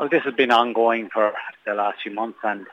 [0.00, 1.34] Well, this has been ongoing for
[1.66, 2.64] the last few months, and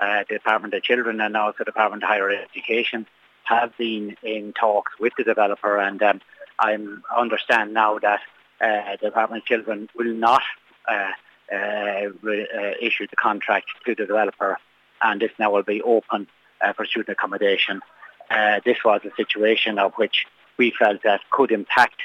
[0.00, 3.06] uh, the Department of Children and also the Department of Higher Education
[3.44, 6.20] have been in talks with the developer, and um,
[6.58, 6.76] I
[7.16, 8.22] understand now that
[8.60, 10.42] uh, the Department of Children will not
[10.88, 11.12] uh,
[11.52, 14.58] uh, re- uh, issue the contract to the developer,
[15.00, 16.26] and this now will be open
[16.60, 17.82] uh, for student accommodation.
[18.64, 22.00] This was a situation of which we felt that could impact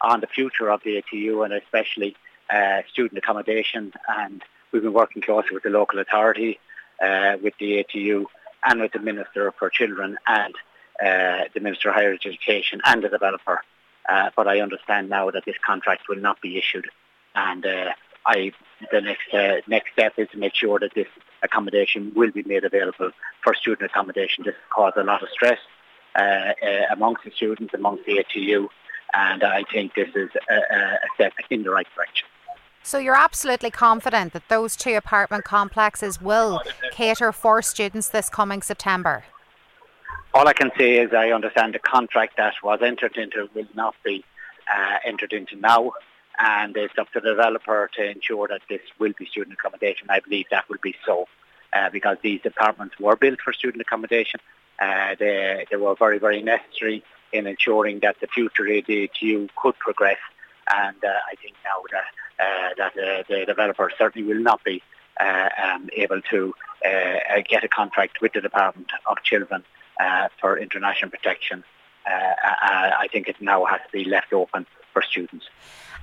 [0.00, 2.16] on the future of the ATU and especially
[2.50, 3.92] uh, student accommodation.
[4.08, 4.42] And
[4.72, 6.58] we've been working closely with the local authority,
[7.02, 8.26] uh, with the ATU,
[8.64, 10.54] and with the Minister for Children and
[11.02, 13.60] uh, the Minister of Higher Education and the developer.
[14.08, 16.86] Uh, but I understand now that this contract will not be issued,
[17.34, 17.92] and uh,
[18.26, 18.52] I
[18.92, 21.06] the next uh, next step is to make sure that this
[21.42, 23.10] accommodation will be made available
[23.42, 24.44] for student accommodation.
[24.44, 25.58] This caused a lot of stress
[26.92, 28.68] amongst the students, amongst the ATU,
[29.14, 32.28] and I think this is a, a step in the right direction.
[32.86, 36.60] So you're absolutely confident that those two apartment complexes will
[36.92, 39.24] cater for students this coming September?
[40.34, 43.94] All I can say is I understand the contract that was entered into will not
[44.04, 44.22] be
[44.70, 45.92] uh, entered into now
[46.38, 50.08] and it's up to the developer to ensure that this will be student accommodation.
[50.10, 51.26] I believe that will be so
[51.72, 54.40] uh, because these apartments were built for student accommodation.
[54.78, 60.18] Uh, they, they were very, very necessary in ensuring that the future ATU could progress
[60.72, 62.04] and uh, I think now that,
[62.38, 64.82] that uh, the developer certainly will not be
[65.20, 66.54] uh, um, able to
[67.48, 69.64] get a contract with the Department of Children
[70.40, 71.64] for international protection.
[72.06, 75.46] I think it now has to be left open for students.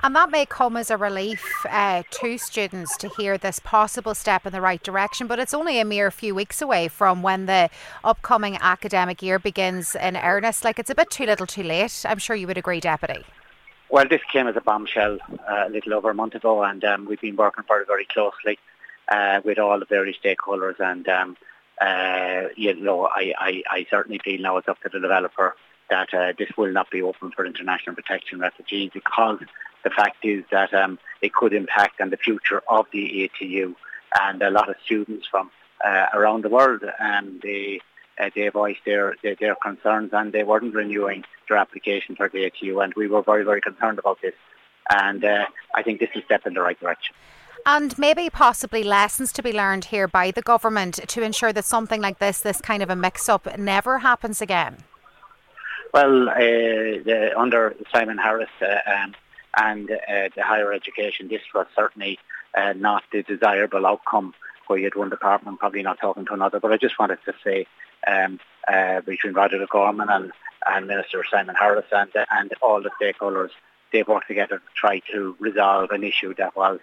[0.03, 4.47] And that may come as a relief uh, to students to hear this possible step
[4.47, 7.69] in the right direction, but it's only a mere few weeks away from when the
[8.03, 10.63] upcoming academic year begins in earnest.
[10.63, 12.03] Like it's a bit too little too late.
[12.07, 13.23] I'm sure you would agree, Deputy.
[13.91, 17.05] Well, this came as a bombshell uh, a little over a month ago, and um,
[17.05, 18.57] we've been working very, very closely
[19.09, 20.79] uh, with all the various stakeholders.
[20.79, 21.35] And um,
[21.81, 25.57] uh, you know, I, I, I certainly feel now it's up to the developer
[25.89, 29.39] that uh, this will not be open for international protection refugees because
[29.83, 33.75] the fact is that um, it could impact on the future of the ATU
[34.21, 35.51] and a lot of students from
[35.83, 37.81] uh, around the world and they
[38.21, 42.49] uh, they voiced their, their, their concerns and they weren't renewing their application for the
[42.49, 44.33] ATU and we were very very concerned about this
[44.89, 45.45] and uh,
[45.75, 47.15] I think this is a step in the right direction.
[47.65, 52.01] And maybe possibly lessons to be learned here by the government to ensure that something
[52.01, 54.77] like this, this kind of a mix-up, never happens again.
[55.93, 59.13] Well, uh, the, under Simon Harris uh, um,
[59.57, 62.17] and uh, the higher education, this was certainly
[62.57, 64.33] uh, not the desirable outcome
[64.67, 66.59] where you had one department probably not talking to another.
[66.59, 67.67] But I just wanted to say
[68.07, 70.31] um, uh, between Roderic O'Gorman and,
[70.65, 73.49] and Minister Simon Harris and, and all the stakeholders,
[73.91, 76.79] they've worked together to try to resolve an issue that was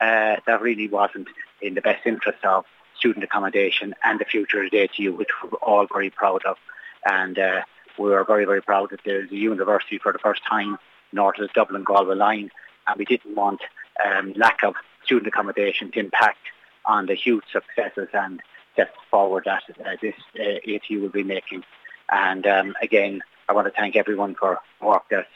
[0.00, 1.28] uh, that really wasn't
[1.60, 2.64] in the best interest of
[2.96, 6.56] student accommodation and the future of the ATU, which we're all very proud of.
[7.04, 7.62] And uh,
[7.98, 10.78] we are very, very proud that there's a university for the first time
[11.12, 12.50] north of the Dublin-Galway line,
[12.86, 13.60] and we didn't want
[14.04, 14.74] um, lack of
[15.04, 16.38] student accommodation to impact
[16.88, 18.40] on the huge successes and
[18.72, 21.62] steps forward that uh, this uh, ATU will be making.
[22.10, 25.28] And um, again, I want to thank everyone for work that's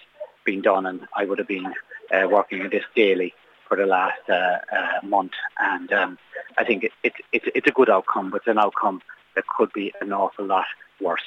[0.45, 1.73] been done, and I would have been
[2.13, 3.35] uh, working on this daily
[3.69, 5.33] for the last uh, uh, month.
[5.61, 6.19] And um,
[6.59, 9.03] I think it, it, it, it's a good outcome, but it's an outcome
[9.35, 10.67] that could be an awful lot
[11.01, 11.23] worse.